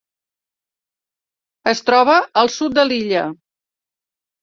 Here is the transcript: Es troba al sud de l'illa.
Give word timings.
Es 1.73 1.85
troba 1.91 2.17
al 2.43 2.53
sud 2.57 2.81
de 2.83 2.89
l'illa. 2.91 3.31